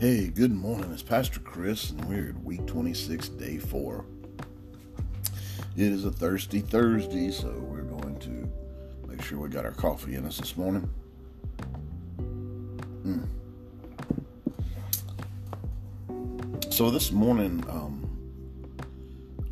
[0.00, 0.90] Hey, good morning.
[0.94, 4.02] It's Pastor Chris, and we're at week 26, day 4.
[5.76, 8.50] It is a thirsty Thursday, so we're going to
[9.06, 10.88] make sure we got our coffee in us this morning.
[13.04, 13.28] Mm.
[16.72, 18.08] So this morning, um,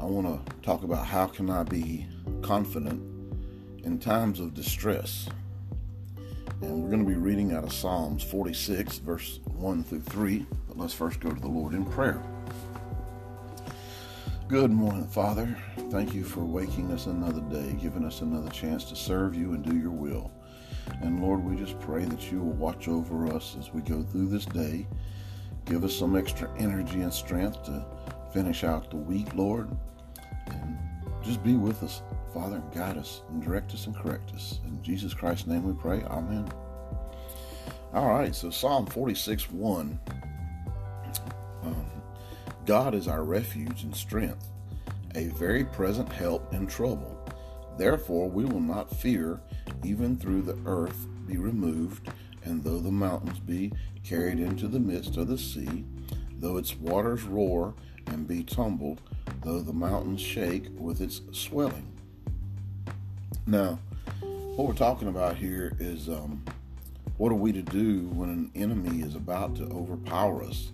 [0.01, 2.07] I want to talk about how can I be
[2.41, 3.03] confident
[3.85, 5.29] in times of distress.
[6.63, 10.47] And we're going to be reading out of Psalms 46, verse 1 through 3.
[10.67, 12.23] But let's first go to the Lord in prayer.
[14.49, 15.55] Good morning, Father.
[15.91, 19.65] Thank you for waking us another day, giving us another chance to serve you and
[19.65, 20.31] do your will.
[21.03, 24.29] And Lord, we just pray that you will watch over us as we go through
[24.29, 24.87] this day.
[25.67, 27.85] Give us some extra energy and strength to
[28.33, 29.69] finish out the week, Lord.
[30.47, 30.79] And
[31.23, 32.01] just be with us
[32.33, 34.61] Father, and guide us and direct us and correct us.
[34.65, 36.03] In Jesus Christ's name we pray.
[36.05, 36.49] Amen.
[37.99, 39.99] All right, so Psalm 46 1.
[41.65, 41.87] Um,
[42.65, 44.47] God is our refuge and strength,
[45.17, 47.19] a very present help in trouble.
[47.77, 49.41] Therefore, we will not fear,
[49.83, 52.09] even through the earth be removed,
[52.45, 53.73] and though the mountains be
[54.05, 55.85] carried into the midst of the sea,
[56.39, 57.75] though its waters roar
[58.07, 59.01] and be tumbled,
[59.43, 61.93] though the mountains shake with its swelling.
[63.49, 63.81] Now,
[64.21, 66.45] what we're talking about here is um,
[67.19, 70.71] what are we to do when an enemy is about to overpower us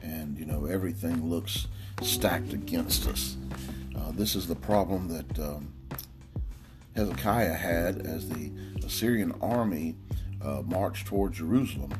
[0.00, 1.66] and, you know, everything looks
[2.00, 3.36] stacked against us?
[3.94, 5.72] Uh, this is the problem that um,
[6.94, 8.52] Hezekiah had as the
[8.84, 9.96] Assyrian army
[10.40, 11.92] uh, marched toward Jerusalem.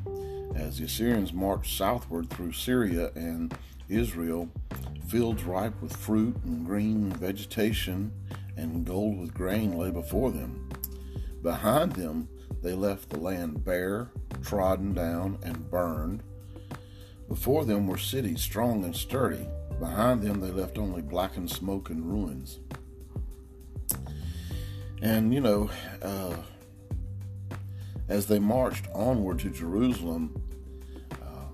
[0.55, 3.57] As the Assyrians marched southward through Syria and
[3.89, 4.49] Israel,
[5.09, 8.13] fields ripe with fruit and green vegetation
[8.57, 10.71] and gold with grain lay before them.
[11.43, 12.29] Behind them
[12.63, 14.11] they left the land bare,
[14.43, 16.23] trodden down, and burned.
[17.29, 19.47] Before them were cities strong and sturdy.
[19.81, 22.61] Behind them they left only blackened smoke and ruins.
[25.01, 26.37] And, you know, uh,
[28.09, 30.41] as they marched onward to Jerusalem,
[31.13, 31.49] uh,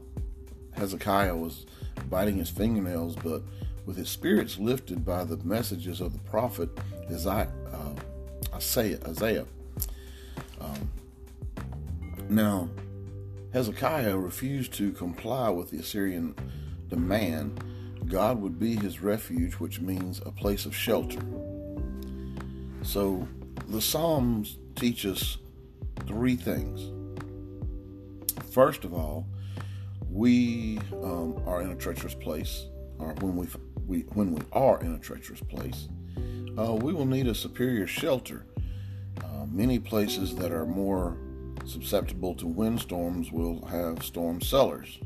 [0.78, 1.64] Hezekiah was
[2.10, 3.42] biting his fingernails, but
[3.86, 6.68] with his spirits lifted by the messages of the prophet
[7.10, 7.50] Isaiah.
[7.72, 7.94] Uh,
[8.54, 9.46] Isaiah.
[12.28, 12.68] Now,
[13.52, 16.34] Hezekiah refused to comply with the Assyrian
[16.88, 17.64] demand.
[18.06, 21.20] God would be his refuge, which means a place of shelter.
[22.82, 23.26] So,
[23.68, 25.38] the Psalms teach us
[26.06, 26.92] three things.
[28.50, 29.26] First of all,
[30.10, 32.66] we um, are in a treacherous place,
[32.98, 33.46] or when we
[33.86, 35.88] we, when we are in a treacherous place,
[36.58, 38.44] uh, we will need a superior shelter.
[39.24, 41.16] Uh, many places that are more
[41.68, 44.98] susceptible to windstorms will have storm cellars.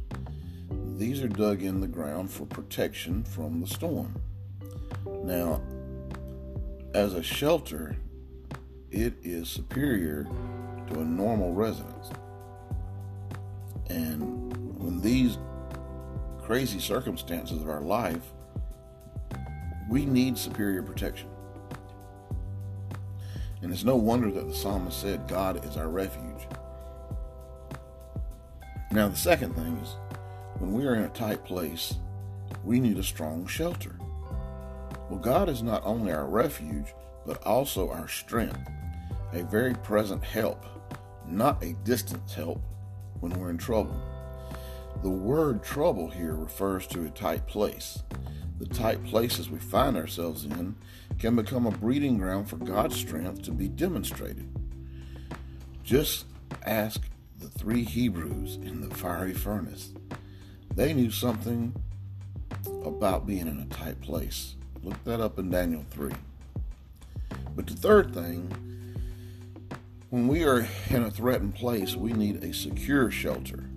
[0.97, 4.21] These are dug in the ground for protection from the storm.
[5.25, 5.61] Now,
[6.95, 7.97] as a shelter,
[8.91, 10.25] it is superior
[10.89, 12.11] to a normal residence.
[13.89, 15.39] And when these
[16.43, 18.33] crazy circumstances of our life
[19.93, 21.29] we need superior protection.
[23.63, 26.49] And it's no wonder that the psalmist said, God is our refuge.
[28.91, 29.97] Now, the second thing is,
[30.59, 31.95] when we are in a tight place,
[32.65, 33.97] we need a strong shelter.
[35.09, 36.93] Well, God is not only our refuge,
[37.25, 38.59] but also our strength,
[39.33, 40.67] a very present help,
[41.27, 42.61] not a distant help
[43.21, 44.01] when we're in trouble.
[45.03, 48.03] The word trouble here refers to a tight place
[48.59, 50.77] the tight places we find ourselves in
[51.19, 54.49] can become a breeding ground for God's strength to be demonstrated.
[55.83, 56.27] Just
[56.65, 57.03] ask
[57.39, 59.93] the three Hebrews in the fiery furnace.
[60.75, 61.75] They knew something
[62.85, 64.57] about being in a tight place.
[64.83, 66.13] Look that up in Daniel 3.
[67.55, 68.51] But the third thing,
[70.11, 73.69] when we are in a threatened place, we need a secure shelter.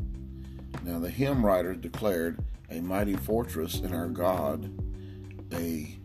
[0.84, 2.40] Now, the hymn writer declared,
[2.70, 4.72] a mighty fortress in our God,
[5.54, 5.98] a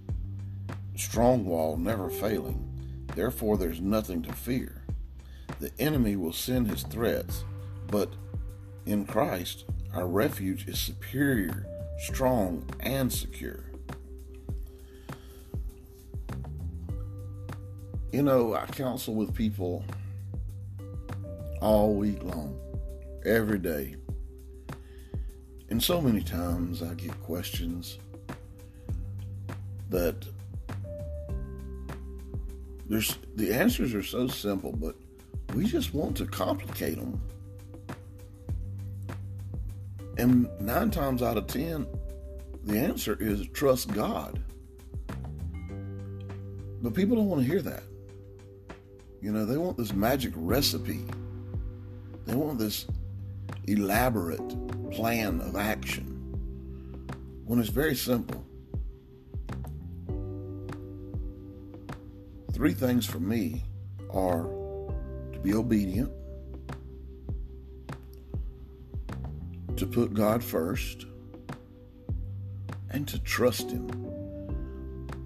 [0.97, 2.67] strong wall never failing.
[3.15, 4.85] Therefore, there's nothing to fear.
[5.59, 7.45] The enemy will send his threats,
[7.89, 8.13] but
[8.87, 11.67] in Christ, our refuge is superior,
[11.99, 13.65] strong, and secure.
[18.13, 19.85] You know, I counsel with people
[21.61, 22.59] all week long,
[23.25, 23.97] every day,
[25.71, 27.99] and so many times I get questions
[29.89, 30.27] that
[32.89, 34.97] there's the answers are so simple, but
[35.55, 37.21] we just want to complicate them.
[40.19, 41.87] And nine times out of ten,
[42.65, 44.43] the answer is trust God.
[46.83, 47.85] But people don't want to hear that.
[49.21, 51.05] You know, they want this magic recipe.
[52.27, 52.87] They want this
[53.67, 54.41] elaborate
[54.91, 56.07] plan of action
[57.45, 58.45] when it's very simple.
[62.53, 63.65] Three things for me
[64.13, 64.45] are
[65.33, 66.13] to be obedient,
[69.77, 71.07] to put God first,
[72.91, 73.89] and to trust Him.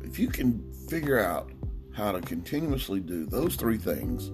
[0.05, 1.51] If you can figure out
[1.93, 4.31] how to continuously do those three things,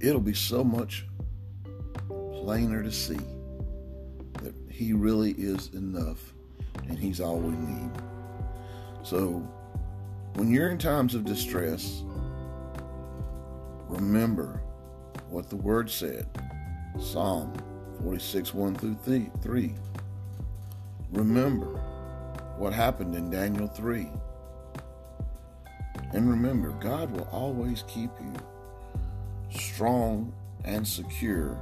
[0.00, 1.06] it'll be so much
[2.46, 3.18] plainer to see
[4.34, 6.32] that He really is enough
[6.88, 7.90] and He's all we need.
[9.02, 9.42] So,
[10.34, 12.04] when you're in times of distress,
[13.88, 14.62] remember
[15.28, 16.28] what the Word said
[17.00, 17.52] Psalm
[18.04, 19.74] 46 1 through 3.
[21.10, 21.80] Remember
[22.58, 24.08] what happened in Daniel 3.
[26.12, 28.32] And remember, God will always keep you
[29.50, 30.32] strong
[30.64, 31.60] and secure,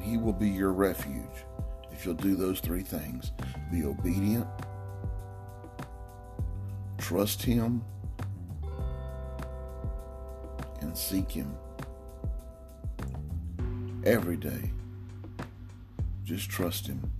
[0.00, 1.44] and He will be your refuge
[1.92, 3.32] if you'll do those three things
[3.70, 4.46] be obedient,
[6.98, 7.82] trust Him,
[10.80, 11.54] and seek Him
[14.04, 14.72] every day.
[16.24, 17.10] Just trust Him,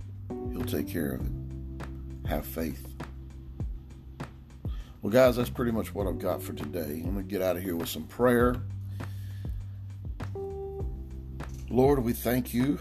[0.51, 1.31] He'll take care of it.
[2.27, 2.87] Have faith.
[5.01, 7.01] Well, guys, that's pretty much what I've got for today.
[7.03, 8.55] I'm going to get out of here with some prayer.
[11.71, 12.79] Lord, we thank you.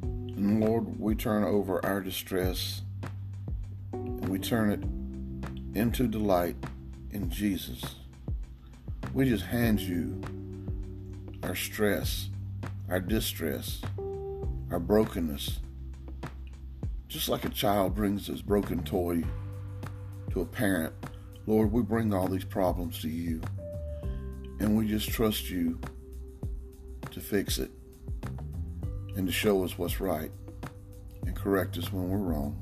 [0.00, 2.82] And Lord, we turn over our distress
[3.92, 6.54] and we turn it into delight
[7.10, 7.96] in Jesus.
[9.12, 10.20] We just hand you
[11.42, 12.28] our stress,
[12.88, 13.80] our distress,
[14.70, 15.58] our brokenness,
[17.08, 19.24] just like a child brings his broken toy
[20.30, 20.94] to a parent,
[21.48, 23.40] Lord, we bring all these problems to you.
[24.60, 25.80] And we just trust you
[27.14, 27.70] to fix it
[29.16, 30.30] and to show us what's right
[31.24, 32.60] and correct us when we're wrong.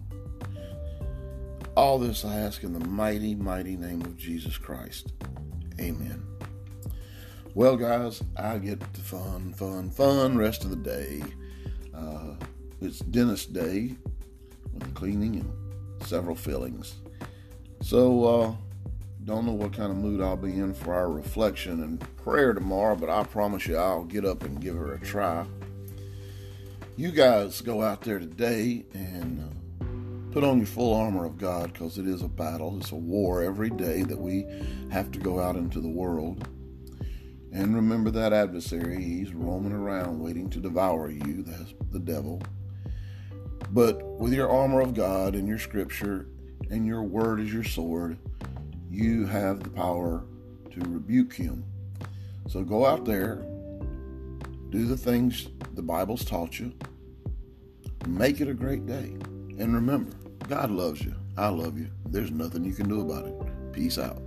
[1.75, 5.13] All this I ask in the mighty, mighty name of Jesus Christ.
[5.81, 6.23] Amen.
[7.55, 11.23] Well, guys, I get the fun, fun, fun rest of the day.
[11.95, 12.35] Uh,
[12.81, 13.95] it's dentist day
[14.75, 16.97] with cleaning and several fillings.
[17.81, 18.55] So, uh,
[19.25, 22.97] don't know what kind of mood I'll be in for our reflection and prayer tomorrow,
[22.97, 25.47] but I promise you I'll get up and give her a try.
[26.97, 29.85] You guys go out there today and uh,
[30.33, 32.77] put on your full armor of God because it is a battle.
[32.79, 34.45] It's a war every day that we
[34.91, 36.49] have to go out into the world.
[37.53, 41.43] And remember that adversary, he's roaming around waiting to devour you.
[41.43, 42.43] That's the devil.
[43.71, 46.27] But with your armor of God and your scripture
[46.71, 48.19] and your word as your sword,
[48.93, 50.25] you have the power
[50.71, 51.65] to rebuke him.
[52.49, 53.37] So go out there,
[54.71, 56.73] do the things the Bible's taught you,
[58.07, 59.15] make it a great day.
[59.59, 60.13] And remember,
[60.49, 61.15] God loves you.
[61.37, 61.89] I love you.
[62.07, 63.73] There's nothing you can do about it.
[63.73, 64.21] Peace out.